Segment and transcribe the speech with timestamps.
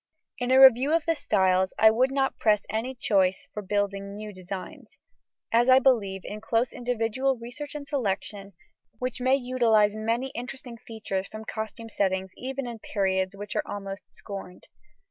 [0.39, 4.33] In a review of the styles I would not press any choice for building new
[4.33, 4.97] designs,
[5.51, 8.53] as I believe in close individual research and selection,
[8.97, 14.01] which may utilise many interesting features from costume settings even in periods which are almost
[14.11, 14.65] scorned.